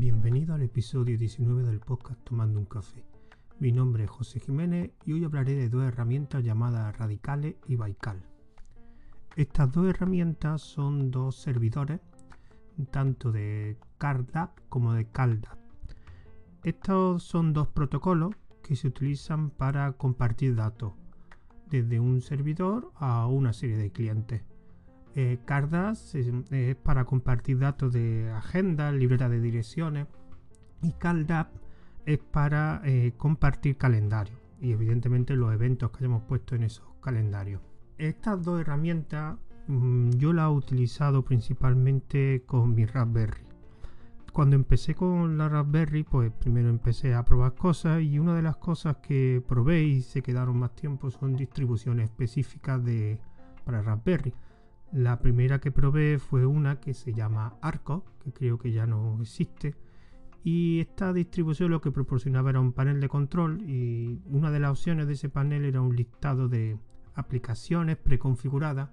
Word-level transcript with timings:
Bienvenido 0.00 0.54
al 0.54 0.62
episodio 0.62 1.18
19 1.18 1.64
del 1.64 1.80
podcast 1.80 2.22
Tomando 2.22 2.60
un 2.60 2.66
Café. 2.66 3.04
Mi 3.58 3.72
nombre 3.72 4.04
es 4.04 4.10
José 4.10 4.38
Jiménez 4.38 4.92
y 5.04 5.12
hoy 5.12 5.24
hablaré 5.24 5.56
de 5.56 5.68
dos 5.68 5.82
herramientas 5.82 6.44
llamadas 6.44 6.96
Radicales 6.96 7.56
y 7.66 7.74
Baikal. 7.74 8.22
Estas 9.34 9.72
dos 9.72 9.88
herramientas 9.88 10.62
son 10.62 11.10
dos 11.10 11.34
servidores, 11.34 11.98
tanto 12.92 13.32
de 13.32 13.76
CardApp 13.98 14.60
como 14.68 14.92
de 14.92 15.06
CalDApp. 15.10 15.58
Estos 16.62 17.24
son 17.24 17.52
dos 17.52 17.66
protocolos 17.66 18.36
que 18.62 18.76
se 18.76 18.86
utilizan 18.86 19.50
para 19.50 19.94
compartir 19.94 20.54
datos 20.54 20.92
desde 21.70 21.98
un 21.98 22.20
servidor 22.20 22.92
a 22.94 23.26
una 23.26 23.52
serie 23.52 23.76
de 23.76 23.90
clientes. 23.90 24.42
Eh, 25.14 25.38
Cardas 25.44 26.14
es, 26.14 26.30
para 26.76 27.04
compartir 27.04 27.58
datos 27.58 27.92
de 27.92 28.30
agenda, 28.30 28.92
libreta 28.92 29.28
de 29.28 29.40
direcciones 29.40 30.06
y 30.82 30.92
CalDAP 30.92 31.48
es 32.06 32.18
para 32.18 32.80
eh, 32.84 33.12
compartir 33.16 33.76
calendario 33.76 34.36
y 34.60 34.72
evidentemente 34.72 35.36
los 35.36 35.52
eventos 35.52 35.90
que 35.90 35.98
hayamos 35.98 36.22
puesto 36.22 36.54
en 36.54 36.64
esos 36.64 36.86
calendarios. 37.00 37.60
Estas 37.98 38.42
dos 38.42 38.60
herramientas 38.60 39.38
mm, 39.66 40.10
yo 40.12 40.32
las 40.32 40.46
he 40.46 40.54
utilizado 40.54 41.24
principalmente 41.24 42.42
con 42.46 42.74
mi 42.74 42.86
Raspberry. 42.86 43.42
Cuando 44.32 44.56
empecé 44.56 44.94
con 44.94 45.36
la 45.36 45.48
Raspberry, 45.48 46.04
pues 46.04 46.30
primero 46.32 46.68
empecé 46.68 47.14
a 47.14 47.24
probar 47.24 47.54
cosas 47.54 48.02
y 48.02 48.18
una 48.18 48.36
de 48.36 48.42
las 48.42 48.56
cosas 48.56 48.98
que 48.98 49.42
probé 49.46 49.82
y 49.82 50.02
se 50.02 50.22
quedaron 50.22 50.58
más 50.58 50.74
tiempo 50.76 51.10
son 51.10 51.34
distribuciones 51.34 52.04
específicas 52.04 52.84
de, 52.84 53.18
para 53.64 53.82
Raspberry. 53.82 54.32
La 54.92 55.20
primera 55.20 55.60
que 55.60 55.70
probé 55.70 56.18
fue 56.18 56.46
una 56.46 56.80
que 56.80 56.94
se 56.94 57.12
llama 57.12 57.56
Arco, 57.60 58.04
que 58.24 58.32
creo 58.32 58.58
que 58.58 58.72
ya 58.72 58.86
no 58.86 59.18
existe. 59.20 59.74
Y 60.42 60.80
esta 60.80 61.12
distribución 61.12 61.70
lo 61.70 61.80
que 61.80 61.90
proporcionaba 61.90 62.50
era 62.50 62.60
un 62.60 62.72
panel 62.72 63.00
de 63.00 63.08
control 63.08 63.62
y 63.68 64.20
una 64.26 64.50
de 64.50 64.60
las 64.60 64.70
opciones 64.70 65.06
de 65.06 65.12
ese 65.12 65.28
panel 65.28 65.64
era 65.64 65.82
un 65.82 65.94
listado 65.94 66.48
de 66.48 66.78
aplicaciones 67.14 67.96
preconfiguradas 67.96 68.90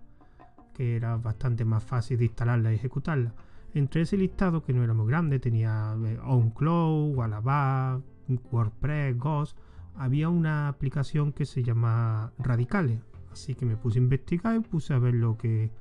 que 0.74 0.98
era 0.98 1.16
bastante 1.16 1.64
más 1.64 1.84
fácil 1.84 2.18
de 2.18 2.26
instalarla 2.26 2.72
y 2.72 2.76
ejecutarla. 2.76 3.34
Entre 3.74 4.02
ese 4.02 4.18
listado, 4.18 4.64
que 4.64 4.74
no 4.74 4.84
era 4.84 4.94
muy 4.94 5.08
grande, 5.08 5.40
tenía 5.40 5.96
eh, 6.06 6.20
OnCloud, 6.24 7.16
Wallaby, 7.16 8.04
WordPress, 8.52 9.18
Ghost, 9.18 9.58
había 9.96 10.30
una 10.30 10.68
aplicación 10.68 11.32
que 11.32 11.46
se 11.46 11.64
llama 11.64 12.34
Radicales. 12.38 13.00
Así 13.32 13.56
que 13.56 13.66
me 13.66 13.78
puse 13.78 14.00
a 14.00 14.04
investigar 14.04 14.56
y 14.56 14.60
puse 14.60 14.94
a 14.94 15.00
ver 15.00 15.14
lo 15.14 15.38
que, 15.38 15.72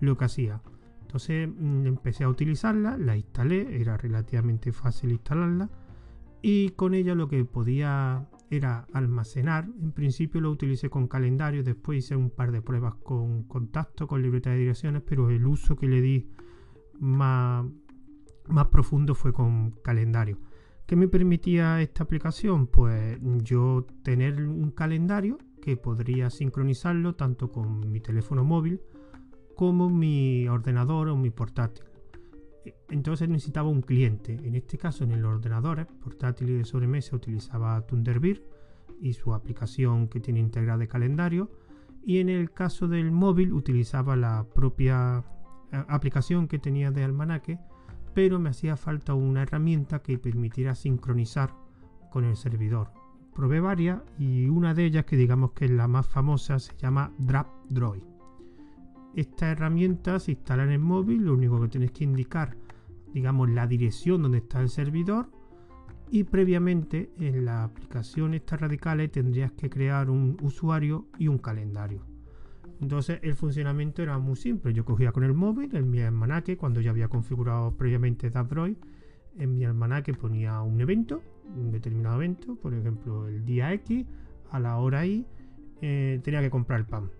lo 0.00 0.16
que 0.16 0.24
hacía. 0.24 0.60
Entonces 1.02 1.48
mm, 1.48 1.86
empecé 1.86 2.24
a 2.24 2.28
utilizarla, 2.28 2.96
la 2.96 3.16
instalé, 3.16 3.80
era 3.80 3.96
relativamente 3.96 4.72
fácil 4.72 5.12
instalarla 5.12 5.70
y 6.42 6.70
con 6.70 6.94
ella 6.94 7.14
lo 7.14 7.28
que 7.28 7.44
podía 7.44 8.28
era 8.50 8.86
almacenar. 8.92 9.68
En 9.80 9.92
principio 9.92 10.40
lo 10.40 10.50
utilicé 10.50 10.90
con 10.90 11.06
calendario, 11.06 11.62
después 11.62 12.04
hice 12.04 12.16
un 12.16 12.30
par 12.30 12.52
de 12.52 12.62
pruebas 12.62 12.94
con 12.96 13.44
contacto, 13.44 14.06
con 14.06 14.22
libreta 14.22 14.50
de 14.50 14.58
direcciones, 14.58 15.02
pero 15.06 15.30
el 15.30 15.46
uso 15.46 15.76
que 15.76 15.88
le 15.88 16.00
di 16.00 16.28
más, 16.98 17.66
más 18.48 18.66
profundo 18.68 19.14
fue 19.14 19.32
con 19.32 19.72
calendario. 19.82 20.38
¿Qué 20.86 20.96
me 20.96 21.06
permitía 21.06 21.80
esta 21.80 22.02
aplicación? 22.02 22.66
Pues 22.66 23.18
yo 23.42 23.86
tener 24.02 24.42
un 24.42 24.72
calendario 24.72 25.38
que 25.62 25.76
podría 25.76 26.30
sincronizarlo 26.30 27.14
tanto 27.14 27.52
con 27.52 27.92
mi 27.92 28.00
teléfono 28.00 28.44
móvil 28.44 28.80
como 29.60 29.90
mi 29.90 30.48
ordenador 30.48 31.08
o 31.08 31.16
mi 31.18 31.28
portátil. 31.28 31.84
Entonces 32.88 33.28
necesitaba 33.28 33.68
un 33.68 33.82
cliente. 33.82 34.32
En 34.42 34.54
este 34.54 34.78
caso, 34.78 35.04
en 35.04 35.10
el 35.12 35.22
ordenador 35.22 35.86
portátil 36.02 36.48
y 36.48 36.54
de 36.54 36.64
sobremesa 36.64 37.14
utilizaba 37.14 37.78
Thunderbird 37.82 38.40
y 39.02 39.12
su 39.12 39.34
aplicación 39.34 40.08
que 40.08 40.18
tiene 40.18 40.40
integrada 40.40 40.78
de 40.78 40.88
calendario. 40.88 41.50
Y 42.02 42.20
en 42.20 42.30
el 42.30 42.52
caso 42.52 42.88
del 42.88 43.12
móvil 43.12 43.52
utilizaba 43.52 44.16
la 44.16 44.46
propia 44.54 45.24
eh, 45.72 45.84
aplicación 45.88 46.48
que 46.48 46.58
tenía 46.58 46.90
de 46.90 47.04
almanaque, 47.04 47.58
pero 48.14 48.38
me 48.38 48.48
hacía 48.48 48.78
falta 48.78 49.12
una 49.12 49.42
herramienta 49.42 50.00
que 50.00 50.16
permitiera 50.16 50.74
sincronizar 50.74 51.54
con 52.10 52.24
el 52.24 52.36
servidor. 52.36 52.92
Probé 53.34 53.60
varias 53.60 54.00
y 54.18 54.48
una 54.48 54.72
de 54.72 54.86
ellas, 54.86 55.04
que 55.04 55.18
digamos 55.18 55.52
que 55.52 55.66
es 55.66 55.70
la 55.70 55.86
más 55.86 56.06
famosa, 56.08 56.58
se 56.58 56.74
llama 56.78 57.12
DrapDroid. 57.18 58.09
Esta 59.14 59.50
herramienta 59.50 60.18
se 60.18 60.32
instala 60.32 60.64
en 60.64 60.70
el 60.70 60.78
móvil, 60.78 61.24
lo 61.24 61.34
único 61.34 61.60
que 61.60 61.68
tienes 61.68 61.90
que 61.90 62.04
indicar, 62.04 62.56
digamos, 63.12 63.50
la 63.50 63.66
dirección 63.66 64.22
donde 64.22 64.38
está 64.38 64.60
el 64.60 64.68
servidor 64.68 65.30
y 66.10 66.24
previamente 66.24 67.10
en 67.18 67.44
la 67.44 67.64
aplicación 67.64 68.34
estas 68.34 68.60
radicales 68.60 69.12
tendrías 69.12 69.52
que 69.52 69.70
crear 69.70 70.10
un 70.10 70.36
usuario 70.42 71.06
y 71.18 71.28
un 71.28 71.38
calendario. 71.38 72.04
Entonces 72.80 73.20
el 73.22 73.34
funcionamiento 73.34 74.02
era 74.02 74.18
muy 74.18 74.36
simple. 74.36 74.72
Yo 74.72 74.84
cogía 74.84 75.12
con 75.12 75.22
el 75.22 75.34
móvil, 75.34 75.74
en 75.76 75.90
mi 75.90 76.00
almanaque, 76.00 76.56
cuando 76.56 76.80
ya 76.80 76.90
había 76.90 77.08
configurado 77.08 77.76
previamente 77.76 78.30
DAVDroid, 78.30 78.76
en 79.38 79.54
mi 79.54 79.64
almanaque 79.64 80.14
ponía 80.14 80.60
un 80.62 80.80
evento, 80.80 81.22
un 81.56 81.70
determinado 81.70 82.16
evento, 82.16 82.56
por 82.56 82.74
ejemplo 82.74 83.28
el 83.28 83.44
día 83.44 83.72
X, 83.74 84.06
a 84.50 84.58
la 84.58 84.78
hora 84.78 85.06
Y, 85.06 85.26
eh, 85.80 86.20
tenía 86.24 86.40
que 86.40 86.50
comprar 86.50 86.80
el 86.80 86.86
pan. 86.86 87.10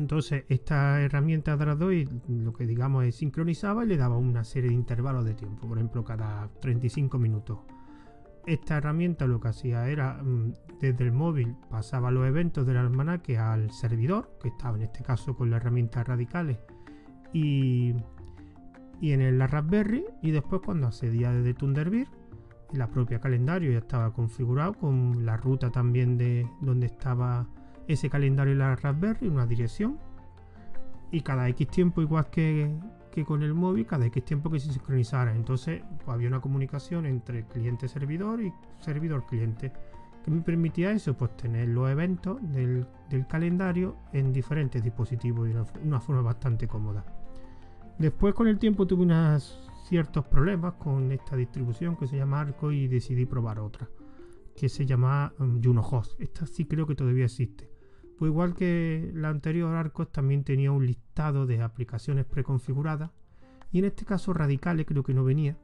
Entonces, 0.00 0.44
esta 0.48 0.98
herramienta 1.02 1.58
Dradoid 1.58 2.08
lo 2.26 2.54
que 2.54 2.66
digamos 2.66 3.04
es 3.04 3.16
sincronizaba 3.16 3.84
y 3.84 3.88
le 3.88 3.98
daba 3.98 4.16
una 4.16 4.44
serie 4.44 4.70
de 4.70 4.74
intervalos 4.74 5.26
de 5.26 5.34
tiempo, 5.34 5.68
por 5.68 5.76
ejemplo, 5.76 6.02
cada 6.04 6.48
35 6.62 7.18
minutos. 7.18 7.58
Esta 8.46 8.78
herramienta 8.78 9.26
lo 9.26 9.40
que 9.40 9.48
hacía 9.48 9.86
era 9.90 10.14
mm, 10.22 10.54
desde 10.80 11.04
el 11.04 11.12
móvil 11.12 11.54
pasaba 11.68 12.10
los 12.10 12.26
eventos 12.26 12.66
del 12.66 12.78
almanaque 12.78 13.36
al 13.36 13.70
servidor, 13.72 14.38
que 14.40 14.48
estaba 14.48 14.78
en 14.78 14.84
este 14.84 15.02
caso 15.02 15.36
con 15.36 15.50
la 15.50 15.58
herramienta 15.58 16.02
Radicales, 16.02 16.56
y, 17.34 17.94
en 19.02 19.38
la 19.38 19.46
Raspberry, 19.48 20.06
y 20.22 20.30
después 20.30 20.62
cuando 20.64 20.86
accedía 20.86 21.30
desde 21.30 21.52
Thunderbird, 21.52 22.08
la 22.72 22.88
propia 22.88 23.20
calendario 23.20 23.70
ya 23.70 23.78
estaba 23.78 24.14
configurado 24.14 24.72
con 24.72 25.26
la 25.26 25.36
ruta 25.36 25.70
también 25.70 26.16
de 26.16 26.48
donde 26.62 26.86
estaba 26.86 27.46
ese 27.92 28.08
calendario 28.08 28.52
en 28.52 28.58
la 28.60 28.76
Raspberry, 28.76 29.28
una 29.28 29.46
dirección, 29.46 29.98
y 31.10 31.22
cada 31.22 31.48
X 31.48 31.68
tiempo, 31.68 32.00
igual 32.02 32.30
que, 32.30 32.70
con 33.26 33.42
el 33.42 33.54
móvil, 33.54 33.86
cada 33.86 34.06
X 34.06 34.24
tiempo 34.24 34.50
que 34.50 34.60
se 34.60 34.72
sincronizara. 34.72 35.34
Entonces 35.34 35.82
pues, 36.04 36.08
había 36.08 36.28
una 36.28 36.40
comunicación 36.40 37.06
entre 37.06 37.44
cliente-servidor 37.46 38.42
y 38.42 38.52
servidor-cliente. 38.78 39.72
que 40.24 40.30
me 40.30 40.40
permitía 40.40 40.92
eso? 40.92 41.14
Pues 41.14 41.36
tener 41.36 41.68
los 41.68 41.90
eventos 41.90 42.38
del, 42.52 42.86
calendario 43.28 43.96
en 44.12 44.32
diferentes 44.32 44.82
dispositivos 44.82 45.48
de 45.48 45.64
una, 45.82 46.00
forma 46.00 46.22
bastante 46.22 46.68
cómoda. 46.68 47.04
Después 47.98 48.34
con 48.34 48.46
el 48.46 48.58
tiempo 48.58 48.86
tuve 48.86 49.02
unos 49.02 49.68
ciertos 49.88 50.24
problemas 50.26 50.74
con 50.74 51.10
esta 51.10 51.34
distribución 51.34 51.96
que 51.96 52.06
se 52.06 52.16
llama 52.16 52.40
Arco 52.40 52.70
y 52.70 52.86
decidí 52.86 53.26
probar 53.26 53.58
otra 53.58 53.88
que 54.56 54.68
se 54.68 54.84
llama 54.84 55.32
um, 55.38 55.60
JunoHost. 55.62 56.20
Esta 56.20 56.46
sí 56.46 56.66
creo 56.66 56.86
que 56.86 56.94
todavía 56.94 57.24
existe. 57.24 57.69
Pues 58.20 58.28
igual 58.28 58.54
que 58.54 59.10
la 59.14 59.30
anterior 59.30 59.74
Arcos 59.74 60.12
también 60.12 60.44
tenía 60.44 60.70
un 60.72 60.84
listado 60.84 61.46
de 61.46 61.62
aplicaciones 61.62 62.26
preconfiguradas 62.26 63.10
y 63.72 63.78
en 63.78 63.86
este 63.86 64.04
caso 64.04 64.34
Radicales 64.34 64.84
creo 64.86 65.02
que 65.02 65.14
no 65.14 65.24
venía 65.24 65.56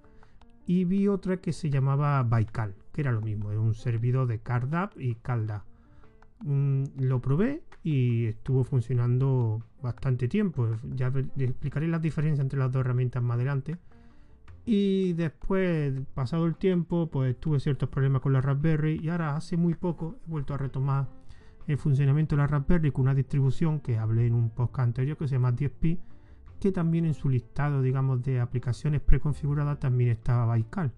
y 0.67 0.85
vi 0.85 1.07
otra 1.07 1.37
que 1.37 1.53
se 1.53 1.69
llamaba 1.69 2.23
Baikal, 2.23 2.75
que 2.95 3.03
era 3.03 3.13
lo 3.13 3.21
mismo, 3.21 3.51
era 3.51 3.61
un 3.61 3.75
servidor 3.75 4.27
de 4.27 4.39
CardApp 4.39 4.99
y 4.99 5.17
CalDApp. 5.17 5.65
Mm, 6.47 6.85
lo 7.01 7.21
probé 7.21 7.63
y 7.83 8.25
estuvo 8.25 8.65
funcionando 8.65 9.63
bastante 9.83 10.27
tiempo. 10.27 10.67
Ya 10.95 11.09
explicaré 11.37 11.89
las 11.89 12.01
diferencias 12.01 12.43
entre 12.43 12.59
las 12.59 12.73
dos 12.73 12.81
herramientas 12.81 13.23
más 13.23 13.35
adelante. 13.35 13.77
Y 14.65 15.13
después, 15.13 15.93
pasado 16.15 16.47
el 16.47 16.57
tiempo, 16.57 17.11
pues 17.11 17.39
tuve 17.39 17.61
ciertos 17.61 17.91
problemas 17.91 18.23
con 18.23 18.33
la 18.33 18.41
Raspberry 18.41 18.99
y 18.99 19.11
ahora 19.11 19.37
hace 19.37 19.59
muy 19.59 19.75
poco 19.75 20.17
he 20.27 20.31
vuelto 20.31 20.55
a 20.55 20.57
retomar 20.57 21.26
el 21.67 21.79
funcionamiento 21.79 22.37
de 22.37 22.43
la 22.43 22.47
Raspberry 22.47 22.93
con 22.93 23.03
una 23.03 23.15
distribución 23.15 23.81
que 23.81 23.99
hablé 23.99 24.27
en 24.27 24.35
un 24.35 24.51
podcast 24.51 24.89
anterior 24.89 25.17
que 25.17 25.27
se 25.27 25.35
llama 25.35 25.53
10P, 25.53 25.99
que 26.61 26.73
también 26.73 27.05
en 27.05 27.15
su 27.15 27.29
listado, 27.29 27.83
digamos, 27.83 28.23
de 28.23 28.41
aplicaciones 28.41 29.01
preconfiguradas 29.01 29.79
también 29.79 30.11
estaba 30.11 30.47
Baikal. 30.47 30.93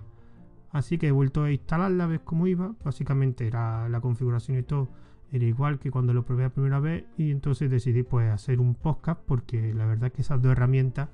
Así 0.70 0.98
que 0.98 1.08
he 1.08 1.12
vuelto 1.12 1.44
a 1.44 1.50
instalarla, 1.50 2.06
ves 2.06 2.20
cómo 2.22 2.46
iba. 2.46 2.74
Básicamente 2.84 3.46
era 3.46 3.88
la 3.88 4.00
configuración 4.00 4.58
y 4.58 4.62
todo 4.62 4.88
era 5.30 5.44
igual 5.44 5.78
que 5.78 5.90
cuando 5.90 6.14
lo 6.14 6.24
probé 6.24 6.44
la 6.44 6.50
primera 6.50 6.80
vez 6.80 7.04
y 7.18 7.30
entonces 7.30 7.70
decidí 7.70 8.02
pues 8.02 8.30
hacer 8.30 8.60
un 8.60 8.74
podcast 8.74 9.20
porque 9.26 9.74
la 9.74 9.84
verdad 9.84 10.06
es 10.06 10.12
que 10.12 10.22
esas 10.22 10.40
dos 10.40 10.52
herramientas 10.52 11.08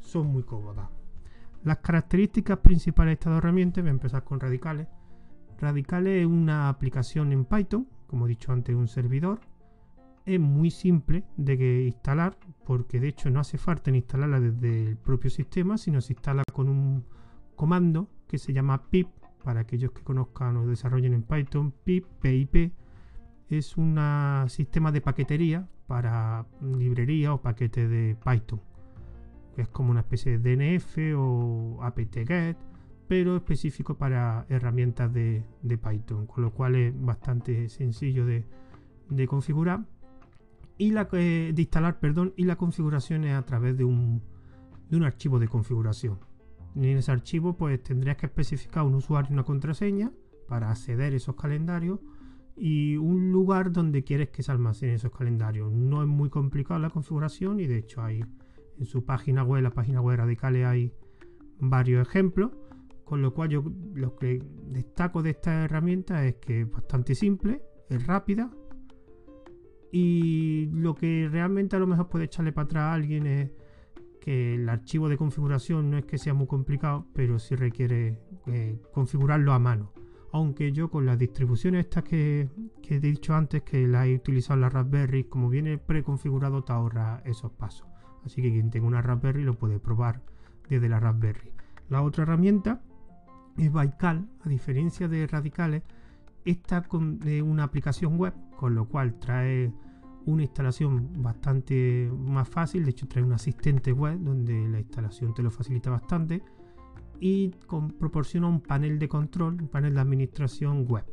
son 0.00 0.26
muy 0.28 0.42
cómodas. 0.42 0.88
Las 1.62 1.78
características 1.78 2.58
principales 2.58 3.10
de 3.10 3.12
estas 3.14 3.32
dos 3.32 3.38
herramientas, 3.38 3.82
voy 3.82 3.90
a 3.90 3.92
empezar 3.92 4.24
con 4.24 4.40
Radicales. 4.40 4.88
Radicales 5.60 6.22
es 6.22 6.26
una 6.26 6.68
aplicación 6.68 7.32
en 7.32 7.44
Python 7.44 7.86
como 8.10 8.26
he 8.26 8.30
dicho 8.30 8.50
antes, 8.50 8.74
un 8.74 8.88
servidor. 8.88 9.40
Es 10.26 10.40
muy 10.40 10.72
simple 10.72 11.22
de 11.36 11.56
que 11.56 11.84
instalar, 11.84 12.36
porque 12.66 12.98
de 12.98 13.08
hecho 13.08 13.30
no 13.30 13.38
hace 13.38 13.56
falta 13.56 13.90
instalarla 13.90 14.40
desde 14.40 14.88
el 14.88 14.96
propio 14.96 15.30
sistema, 15.30 15.78
sino 15.78 16.00
se 16.00 16.14
instala 16.14 16.42
con 16.52 16.68
un 16.68 17.04
comando 17.54 18.08
que 18.26 18.36
se 18.38 18.52
llama 18.52 18.90
pip, 18.90 19.08
para 19.44 19.60
aquellos 19.60 19.92
que 19.92 20.02
conozcan 20.02 20.56
o 20.56 20.66
desarrollen 20.66 21.14
en 21.14 21.22
Python, 21.22 21.72
pip, 21.84 22.04
PIP, 22.20 22.72
es 23.48 23.76
un 23.76 23.98
sistema 24.48 24.92
de 24.92 25.00
paquetería 25.00 25.68
para 25.86 26.46
librería 26.60 27.32
o 27.32 27.40
paquete 27.40 27.88
de 27.88 28.16
Python. 28.16 28.60
Es 29.56 29.68
como 29.68 29.90
una 29.90 30.00
especie 30.00 30.38
de 30.38 30.56
DNF 30.56 30.98
o 31.16 31.78
apt-get, 31.82 32.56
pero 33.10 33.34
específico 33.34 33.98
para 33.98 34.46
herramientas 34.48 35.12
de, 35.12 35.42
Python, 35.64 36.28
con 36.28 36.44
lo 36.44 36.52
cual 36.52 36.76
es 36.76 36.94
bastante 36.96 37.68
sencillo 37.68 38.24
de, 38.24 38.46
configurar 39.26 39.84
y 40.78 40.92
la, 40.92 41.06
de 41.06 41.52
instalar, 41.56 41.98
perdón, 41.98 42.32
y 42.36 42.44
la 42.44 42.54
configuración 42.54 43.24
es 43.24 43.34
a 43.34 43.44
través 43.44 43.76
de 43.76 43.82
un, 43.82 44.22
de 44.88 44.96
un 44.96 45.02
archivo 45.02 45.40
de 45.40 45.48
configuración. 45.48 46.20
En 46.76 46.84
ese 46.84 47.10
archivo 47.10 47.56
pues 47.56 47.82
tendrías 47.82 48.16
que 48.16 48.26
especificar 48.26 48.84
un 48.84 48.94
usuario 48.94 49.30
y 49.30 49.32
una 49.32 49.42
contraseña 49.42 50.12
para 50.46 50.70
acceder 50.70 51.12
a 51.12 51.16
esos 51.16 51.34
calendarios 51.34 51.98
y 52.56 52.96
un 52.96 53.32
lugar 53.32 53.72
donde 53.72 54.04
quieres 54.04 54.28
que 54.28 54.44
se 54.44 54.52
almacenen 54.52 54.94
esos 54.94 55.10
calendarios. 55.10 55.72
No 55.72 56.00
es 56.00 56.06
muy 56.06 56.30
complicado 56.30 56.78
la 56.78 56.90
configuración 56.90 57.58
y 57.58 57.66
de 57.66 57.78
hecho 57.78 58.04
hay 58.04 58.24
en 58.78 58.86
su 58.86 59.04
página 59.04 59.42
web, 59.42 59.64
la 59.64 59.70
página 59.70 60.00
web 60.00 60.18
Radicales 60.18 60.64
hay 60.64 60.92
varios 61.58 62.06
ejemplos, 62.06 62.52
con 63.10 63.22
lo 63.22 63.34
cual 63.34 63.48
yo 63.48 63.64
lo 63.94 64.14
que 64.14 64.40
destaco 64.68 65.20
de 65.20 65.30
esta 65.30 65.64
herramienta 65.64 66.24
es 66.24 66.36
que 66.36 66.60
es 66.60 66.70
bastante 66.70 67.16
simple, 67.16 67.60
es 67.88 68.06
rápida 68.06 68.52
y 69.90 70.66
lo 70.72 70.94
que 70.94 71.28
realmente 71.28 71.74
a 71.74 71.80
lo 71.80 71.88
mejor 71.88 72.08
puede 72.08 72.26
echarle 72.26 72.52
para 72.52 72.66
atrás 72.66 72.82
a 72.84 72.92
alguien 72.92 73.26
es 73.26 73.50
que 74.20 74.54
el 74.54 74.68
archivo 74.68 75.08
de 75.08 75.16
configuración 75.16 75.90
no 75.90 75.98
es 75.98 76.04
que 76.04 76.18
sea 76.18 76.34
muy 76.34 76.46
complicado, 76.46 77.08
pero 77.12 77.40
sí 77.40 77.56
requiere 77.56 78.20
eh, 78.46 78.80
configurarlo 78.92 79.54
a 79.54 79.58
mano 79.58 79.92
aunque 80.30 80.70
yo 80.70 80.88
con 80.88 81.04
las 81.04 81.18
distribuciones 81.18 81.86
estas 81.86 82.04
que, 82.04 82.48
he 82.88 83.00
dicho 83.00 83.34
antes 83.34 83.62
que 83.62 83.88
las 83.88 84.06
he 84.06 84.14
utilizado 84.14 84.54
en 84.54 84.60
la 84.60 84.68
Raspberry, 84.68 85.24
como 85.24 85.48
viene 85.48 85.78
preconfigurado 85.78 86.62
te 86.62 86.72
ahorra 86.72 87.20
esos 87.24 87.50
pasos. 87.50 87.88
Así 88.24 88.40
que 88.40 88.52
quien 88.52 88.70
tenga 88.70 88.86
una 88.86 89.02
Raspberry 89.02 89.42
lo 89.42 89.54
puede 89.54 89.80
probar 89.80 90.22
desde 90.68 90.88
la 90.88 91.00
Raspberry. 91.00 91.50
La 91.88 92.02
otra 92.02 92.22
herramienta 92.22 92.80
es 93.60 93.72
Baikal, 93.72 94.28
a 94.44 94.48
diferencia 94.48 95.08
de 95.08 95.26
Radicales, 95.26 95.82
esta 96.44 96.82
con 96.82 97.20
una 97.44 97.64
aplicación 97.64 98.16
web, 98.16 98.34
con 98.56 98.74
lo 98.74 98.86
cual 98.86 99.18
trae 99.18 99.72
una 100.26 100.42
instalación 100.42 101.22
bastante 101.22 102.10
más 102.16 102.48
fácil, 102.48 102.84
de 102.84 102.90
hecho 102.90 103.08
trae 103.08 103.22
un 103.22 103.32
asistente 103.32 103.92
web 103.92 104.18
donde 104.18 104.68
la 104.68 104.78
instalación 104.78 105.34
te 105.34 105.42
lo 105.42 105.50
facilita 105.50 105.90
bastante 105.90 106.42
y 107.20 107.50
proporciona 107.98 108.46
un 108.46 108.60
panel 108.60 108.98
de 108.98 109.08
control, 109.08 109.60
un 109.60 109.68
panel 109.68 109.94
de 109.94 110.00
administración 110.00 110.86
web, 110.86 111.04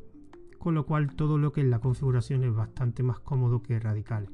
con 0.57 0.73
lo 0.73 0.85
cual 0.85 1.15
todo 1.15 1.37
lo 1.37 1.51
que 1.51 1.61
es 1.61 1.67
la 1.67 1.79
configuración 1.79 2.43
es 2.43 2.53
bastante 2.53 3.03
más 3.03 3.19
cómodo 3.19 3.61
que 3.61 3.79
Radicales. 3.79 4.29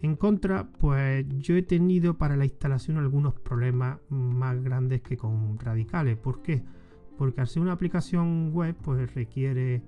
En 0.00 0.16
contra, 0.16 0.70
pues 0.70 1.26
yo 1.38 1.56
he 1.56 1.62
tenido 1.62 2.16
para 2.16 2.36
la 2.36 2.44
instalación 2.44 2.96
algunos 2.98 3.34
problemas 3.34 3.98
más 4.10 4.62
grandes 4.62 5.02
que 5.02 5.16
con 5.16 5.58
Radicales. 5.58 6.16
¿Por 6.16 6.42
qué? 6.42 6.62
Al 7.18 7.46
ser 7.46 7.62
una 7.62 7.72
aplicación 7.72 8.52
web, 8.52 8.74
pues 8.82 9.14
requiere 9.14 9.82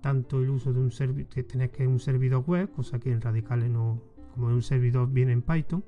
tanto 0.00 0.40
el 0.40 0.50
uso 0.50 0.72
de 0.72 0.80
un 0.80 0.90
servidor, 0.90 1.44
tener 1.44 1.70
que 1.70 1.86
un 1.86 1.98
servidor 1.98 2.44
web, 2.46 2.70
cosa 2.70 2.98
que 2.98 3.12
en 3.12 3.20
Radicales 3.20 3.70
no, 3.70 4.00
como 4.34 4.48
un 4.48 4.62
servidor 4.62 5.10
viene 5.10 5.32
en 5.32 5.42
Python, 5.42 5.84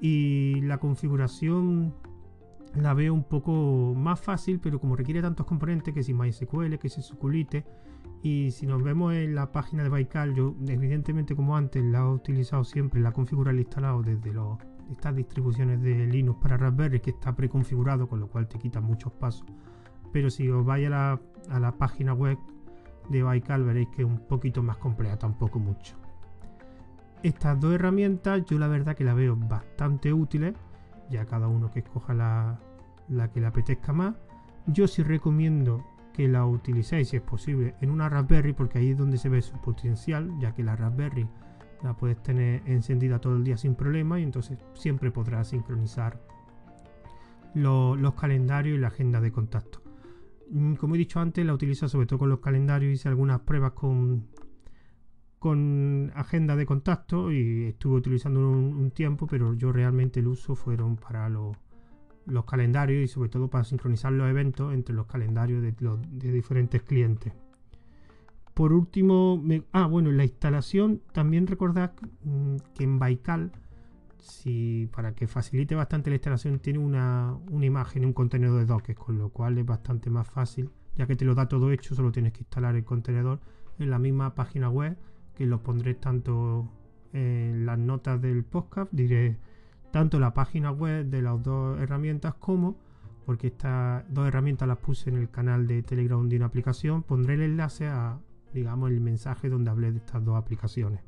y 0.00 0.60
la 0.62 0.78
configuración 0.78 1.94
la 2.74 2.94
veo 2.94 3.14
un 3.14 3.24
poco 3.24 3.94
más 3.96 4.20
fácil, 4.20 4.60
pero 4.60 4.78
como 4.78 4.94
requiere 4.94 5.22
tantos 5.22 5.46
componentes, 5.46 5.92
que 5.92 6.02
si 6.02 6.14
MySQL, 6.14 6.78
que 6.78 6.88
si 6.88 7.02
Suculite, 7.02 7.64
y 8.22 8.50
si 8.50 8.66
nos 8.66 8.82
vemos 8.82 9.14
en 9.14 9.34
la 9.34 9.52
página 9.52 9.82
de 9.82 9.88
Baikal, 9.88 10.34
yo 10.34 10.54
evidentemente 10.66 11.34
como 11.34 11.56
antes 11.56 11.84
la 11.84 12.00
he 12.00 12.08
utilizado 12.08 12.64
siempre, 12.64 13.00
la 13.00 13.12
configura 13.12 13.50
el 13.50 13.60
instalado 13.60 14.02
desde 14.02 14.32
estas 14.90 15.14
distribuciones 15.14 15.80
de 15.82 16.06
Linux 16.06 16.40
para 16.40 16.56
Raspberry, 16.56 17.00
que 17.00 17.10
está 17.10 17.34
preconfigurado, 17.34 18.08
con 18.08 18.20
lo 18.20 18.28
cual 18.28 18.48
te 18.48 18.58
quita 18.58 18.80
muchos 18.80 19.12
pasos. 19.12 19.46
Pero 20.12 20.30
si 20.30 20.48
os 20.48 20.64
vais 20.64 20.86
a 20.90 21.18
la, 21.60 21.72
página 21.78 22.14
web 22.14 22.38
de 23.08 23.22
Baikal, 23.22 23.64
veréis 23.64 23.88
que 23.88 24.02
es 24.02 24.08
un 24.08 24.18
poquito 24.26 24.62
más 24.62 24.76
compleja, 24.76 25.18
tampoco 25.18 25.58
mucho. 25.58 25.96
Estas 27.22 27.58
dos 27.58 27.74
herramientas 27.74 28.44
yo 28.46 28.58
la 28.58 28.68
verdad 28.68 28.96
que 28.96 29.04
la 29.04 29.14
veo 29.14 29.36
bastante 29.36 30.12
útiles 30.12 30.54
ya 31.10 31.24
cada 31.24 31.48
uno 31.48 31.70
que 31.70 31.80
escoja 31.80 32.14
la, 32.14 32.58
que 33.32 33.40
le 33.40 33.46
apetezca 33.46 33.92
más. 33.92 34.14
Yo 34.66 34.86
sí 34.86 35.02
recomiendo 35.02 35.84
que 36.12 36.28
la 36.28 36.44
utilicéis 36.46 37.08
si 37.08 37.16
es 37.16 37.22
posible 37.22 37.74
en 37.80 37.90
una 37.90 38.08
Raspberry 38.08 38.52
porque 38.52 38.78
ahí 38.78 38.90
es 38.90 38.98
donde 38.98 39.18
se 39.18 39.28
ve 39.28 39.40
su 39.40 39.56
potencial, 39.60 40.30
ya 40.38 40.54
que 40.54 40.62
la 40.62 40.76
Raspberry 40.76 41.28
la 41.82 41.94
puedes 41.94 42.20
tener 42.22 42.62
encendida 42.66 43.20
todo 43.20 43.36
el 43.36 43.44
día 43.44 43.56
sin 43.56 43.74
problema 43.74 44.18
y 44.18 44.24
entonces 44.24 44.58
siempre 44.74 45.10
podrás 45.10 45.48
sincronizar 45.48 46.20
los 47.54 48.14
calendarios 48.14 48.76
y 48.76 48.80
la 48.80 48.88
agenda 48.88 49.20
de 49.20 49.32
contacto. 49.32 49.87
Mm, 50.50 50.74
como 50.74 50.94
he 50.94 50.98
dicho 50.98 51.20
antes, 51.20 51.44
la 51.44 51.54
utilizo 51.54 51.88
sobre 51.88 52.06
todo 52.06 52.20
con 52.20 52.28
los 52.28 52.40
calendarios, 52.40 52.92
hice 52.92 53.08
algunas 53.08 53.40
pruebas 53.40 53.72
con, 53.72 54.26
con 55.38 56.10
agenda 56.14 56.56
de 56.56 56.66
contacto 56.66 57.30
y 57.32 57.66
estuve 57.66 57.96
utilizando 57.96 58.40
un, 58.40 58.90
tiempo, 58.90 59.26
pero 59.26 59.54
yo 59.54 59.72
realmente 59.72 60.20
el 60.20 60.28
uso 60.28 60.54
fueron 60.54 60.96
para 60.96 61.28
los, 61.28 61.56
calendarios 62.46 63.02
y 63.02 63.08
sobre 63.08 63.28
todo 63.30 63.48
para 63.48 63.64
sincronizar 63.64 64.12
los 64.12 64.28
eventos 64.28 64.74
entre 64.74 64.94
los 64.94 65.06
calendarios 65.06 65.62
de, 65.62 65.72
de 65.72 66.32
diferentes 66.32 66.82
clientes. 66.82 67.32
Por 68.58 68.72
último, 68.72 69.40
ah, 69.72 69.86
bueno, 69.86 70.10
en 70.10 70.16
la 70.16 70.24
instalación 70.24 71.00
también 71.12 71.46
recordad 71.46 71.92
mm, 72.24 72.56
que 72.74 72.84
en 72.84 72.98
Baikal, 72.98 73.52
si, 74.20 74.88
para 74.94 75.14
que 75.14 75.26
facilite 75.26 75.74
bastante 75.74 76.10
la 76.10 76.16
instalación, 76.16 76.58
tiene 76.58 76.78
una, 76.78 77.36
una 77.50 77.66
imagen, 77.66 78.04
un 78.04 78.12
contenedor 78.12 78.58
de 78.58 78.66
Docker, 78.66 78.96
con 78.96 79.18
lo 79.18 79.30
cual 79.30 79.58
es 79.58 79.66
bastante 79.66 80.10
más 80.10 80.28
fácil, 80.28 80.70
ya 80.96 81.06
que 81.06 81.16
te 81.16 81.24
lo 81.24 81.34
da 81.34 81.48
todo 81.48 81.70
hecho, 81.70 81.94
solo 81.94 82.12
tienes 82.12 82.32
que 82.32 82.40
instalar 82.40 82.76
el 82.76 82.84
contenedor 82.84 83.40
en 83.78 83.90
la 83.90 83.98
misma 83.98 84.34
página 84.34 84.68
web 84.68 84.96
que 85.34 85.46
lo 85.46 85.62
pondré 85.62 85.94
tanto 85.94 86.68
en 87.12 87.64
las 87.64 87.78
notas 87.78 88.20
del 88.20 88.44
podcast, 88.44 88.90
diré 88.92 89.38
tanto 89.92 90.18
la 90.18 90.34
página 90.34 90.70
web 90.70 91.06
de 91.06 91.22
las 91.22 91.42
dos 91.42 91.80
herramientas 91.80 92.34
como, 92.34 92.76
porque 93.24 93.48
estas 93.48 94.04
dos 94.12 94.26
herramientas 94.26 94.66
las 94.66 94.78
puse 94.78 95.10
en 95.10 95.16
el 95.16 95.30
canal 95.30 95.66
de 95.66 95.82
Telegram 95.82 96.28
de 96.28 96.36
una 96.36 96.46
aplicación, 96.46 97.02
pondré 97.02 97.34
el 97.34 97.42
enlace 97.42 97.86
a, 97.86 98.18
digamos, 98.52 98.90
el 98.90 99.00
mensaje 99.00 99.48
donde 99.48 99.70
hablé 99.70 99.92
de 99.92 99.98
estas 99.98 100.24
dos 100.24 100.36
aplicaciones. 100.36 101.00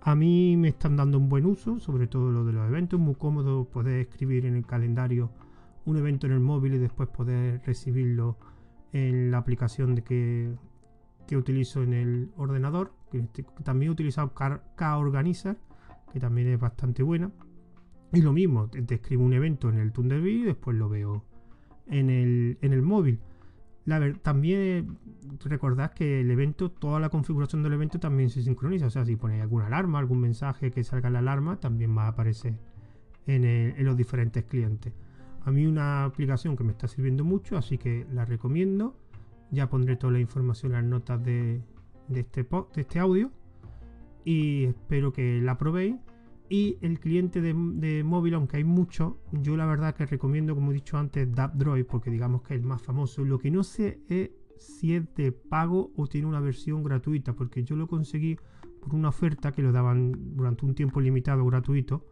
A 0.00 0.14
mí 0.14 0.56
me 0.56 0.68
están 0.68 0.96
dando 0.96 1.18
un 1.18 1.28
buen 1.28 1.44
uso, 1.44 1.80
sobre 1.80 2.06
todo 2.06 2.30
lo 2.30 2.44
de 2.44 2.52
los 2.52 2.66
eventos, 2.68 2.98
muy 3.00 3.14
cómodo 3.14 3.64
poder 3.64 4.00
escribir 4.00 4.46
en 4.46 4.56
el 4.56 4.64
calendario 4.64 5.30
un 5.84 5.96
evento 5.96 6.26
en 6.26 6.32
el 6.32 6.40
móvil 6.40 6.74
y 6.74 6.78
después 6.78 7.08
poder 7.08 7.62
recibirlo 7.64 8.36
en 8.92 9.30
la 9.30 9.38
aplicación 9.38 9.94
de 9.94 10.02
que, 10.02 10.54
que 11.26 11.36
utilizo 11.36 11.82
en 11.82 11.94
el 11.94 12.30
ordenador 12.36 12.92
que 13.10 13.44
también 13.64 13.90
he 13.90 13.92
utilizado 13.92 14.32
K-Organizer, 14.34 15.56
que 16.12 16.20
también 16.20 16.48
es 16.48 16.60
bastante 16.60 17.02
buena. 17.02 17.30
Y 18.12 18.22
lo 18.22 18.32
mismo, 18.32 18.68
te, 18.68 18.94
escribo 18.94 19.24
un 19.24 19.32
evento 19.32 19.68
en 19.68 19.78
el 19.78 19.92
Thunderbird 19.92 20.42
y 20.42 20.44
después 20.44 20.76
lo 20.76 20.88
veo 20.88 21.24
en 21.86 22.10
el, 22.10 22.58
en 22.60 22.72
el 22.72 22.82
móvil. 22.82 23.20
También 24.22 24.98
recordad 25.44 25.92
que 25.92 26.20
el 26.20 26.30
evento, 26.30 26.70
toda 26.70 27.00
la 27.00 27.08
configuración 27.08 27.62
del 27.62 27.72
evento 27.74 27.98
también 27.98 28.30
se 28.30 28.42
sincroniza. 28.42 28.86
O 28.86 28.90
sea, 28.90 29.04
si 29.04 29.16
ponéis 29.16 29.42
alguna 29.42 29.66
alarma, 29.66 29.98
algún 29.98 30.20
mensaje 30.20 30.70
que 30.70 30.84
salga 30.84 31.10
la 31.10 31.20
alarma, 31.20 31.60
también 31.60 31.96
va 31.96 32.04
a 32.04 32.08
aparecer 32.08 32.54
en, 33.26 33.44
en 33.44 33.84
los 33.84 33.96
diferentes 33.96 34.44
clientes. 34.44 34.92
A 35.44 35.50
mí 35.50 35.66
una 35.66 36.04
aplicación 36.04 36.56
que 36.56 36.64
me 36.64 36.72
está 36.72 36.88
sirviendo 36.88 37.24
mucho, 37.24 37.56
así 37.56 37.78
que 37.78 38.06
la 38.12 38.24
recomiendo. 38.24 38.96
Ya 39.50 39.70
pondré 39.70 39.96
toda 39.96 40.12
la 40.12 40.20
información 40.20 40.72
en 40.72 40.82
las 40.82 40.84
notas 40.84 41.24
de, 41.24 41.62
de 42.08 42.20
este, 42.20 42.42
de 42.42 42.80
este 42.80 42.98
audio 42.98 43.30
y 44.24 44.64
espero 44.64 45.12
que 45.12 45.40
la 45.40 45.56
probéis. 45.56 45.96
Y 46.50 46.78
el 46.80 46.98
cliente 46.98 47.42
de, 47.42 48.02
móvil, 48.04 48.34
aunque 48.34 48.56
hay 48.56 48.64
muchos, 48.64 49.14
yo 49.32 49.56
la 49.56 49.66
verdad 49.66 49.94
que 49.94 50.06
recomiendo, 50.06 50.54
como 50.54 50.70
he 50.70 50.74
dicho 50.74 50.96
antes, 50.96 51.30
DapDroid, 51.34 51.84
porque 51.84 52.10
digamos 52.10 52.42
que 52.42 52.54
es 52.54 52.60
el 52.60 52.66
más 52.66 52.80
famoso. 52.80 53.24
Lo 53.24 53.38
que 53.38 53.50
no 53.50 53.62
sé 53.62 54.00
es 54.08 54.30
si 54.56 54.94
es 54.94 55.14
de 55.14 55.30
pago 55.32 55.92
o 55.96 56.06
tiene 56.06 56.26
una 56.26 56.40
versión 56.40 56.82
gratuita, 56.82 57.34
porque 57.34 57.64
yo 57.64 57.76
lo 57.76 57.86
conseguí 57.86 58.38
por 58.80 58.94
una 58.94 59.10
oferta 59.10 59.52
que 59.52 59.62
lo 59.62 59.72
daban 59.72 60.36
durante 60.36 60.64
un 60.64 60.74
tiempo 60.74 61.00
limitado 61.00 61.44
gratuito. 61.44 62.06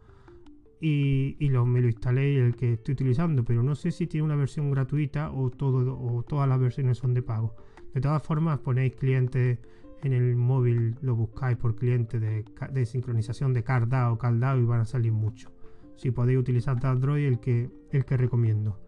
Y, 0.79 1.35
lo, 1.49 1.65
me 1.65 1.81
lo 1.81 1.87
instalé 1.87 2.37
el 2.37 2.55
que 2.55 2.73
estoy 2.73 2.93
utilizando, 2.93 3.43
pero 3.43 3.63
no 3.63 3.73
sé 3.73 3.89
si 3.89 4.05
tiene 4.05 4.25
una 4.25 4.35
versión 4.35 4.69
gratuita 4.69 5.31
o, 5.31 5.49
todo, 5.49 5.99
o 5.99 6.21
todas 6.21 6.47
las 6.47 6.59
versiones 6.59 6.99
son 6.99 7.15
de 7.15 7.23
pago. 7.23 7.55
De 7.95 8.01
todas 8.01 8.21
formas, 8.21 8.59
ponéis 8.59 8.93
clientes 8.93 9.57
en 10.03 10.13
el 10.13 10.35
móvil 10.35 10.95
lo 11.01 11.15
buscáis 11.15 11.57
por 11.57 11.75
cliente 11.75 12.19
de, 12.19 12.85
sincronización 12.85 13.53
de 13.53 13.63
CardDAO 13.63 14.13
o 14.13 14.17
CalDAO 14.17 14.59
y 14.59 14.65
van 14.65 14.81
a 14.81 14.85
salir 14.85 15.11
muchos. 15.11 15.51
Si 15.95 16.11
podéis 16.11 16.39
utilizar 16.39 16.77
Android, 16.85 17.25
el 17.25 17.39
que, 17.39 17.69
el 17.91 18.05
que 18.05 18.17
recomiendo. 18.17 18.79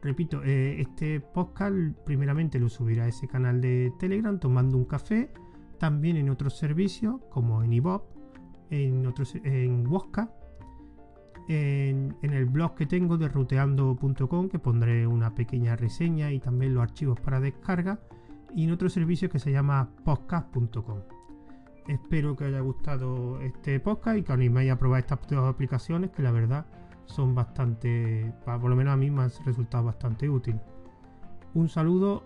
Repito, 0.00 0.42
eh, 0.44 0.80
este 0.80 1.20
podcast 1.20 1.76
primeramente 2.06 2.58
lo 2.58 2.70
subirá 2.70 3.04
a 3.04 3.08
ese 3.08 3.28
canal 3.28 3.60
de 3.60 3.92
Telegram 3.98 4.40
tomando 4.40 4.78
un 4.78 4.86
café, 4.86 5.30
también 5.78 6.16
en 6.16 6.30
otros 6.30 6.56
servicios 6.56 7.20
como 7.28 7.62
en 7.62 7.74
iBob, 7.74 8.04
en 8.70 9.06
otros 9.06 9.34
en 9.44 9.86
Wosca, 9.86 10.32
en, 11.48 12.16
en, 12.22 12.32
el 12.32 12.46
blog 12.46 12.74
que 12.74 12.86
tengo 12.86 13.18
de 13.18 13.28
ruteando.com 13.28 14.48
que 14.48 14.58
pondré 14.58 15.06
una 15.06 15.34
pequeña 15.34 15.76
reseña 15.76 16.32
y 16.32 16.40
también 16.40 16.74
los 16.74 16.82
archivos 16.82 17.20
para 17.20 17.40
descarga 17.40 17.98
y 18.54 18.64
en 18.64 18.72
otro 18.72 18.88
servicio 18.88 19.28
que 19.28 19.38
se 19.38 19.52
llama 19.52 19.90
podcast.com. 20.04 21.00
Espero 21.88 22.36
que 22.36 22.44
haya 22.44 22.60
gustado 22.60 23.40
este 23.40 23.80
podcast 23.80 24.18
y 24.18 24.22
que 24.22 24.32
animéis 24.32 24.70
a 24.70 24.78
probar 24.78 25.00
estas 25.00 25.18
dos 25.28 25.48
aplicaciones 25.48 26.10
que 26.10 26.22
la 26.22 26.30
verdad 26.30 26.66
son 27.06 27.34
bastante, 27.34 28.32
por 28.44 28.70
lo 28.70 28.76
menos 28.76 28.94
a 28.94 28.96
mí 28.96 29.10
me 29.10 29.22
han 29.22 29.30
resultado 29.44 29.84
bastante 29.84 30.28
útiles. 30.28 30.60
Un 31.54 31.68
saludo 31.68 32.22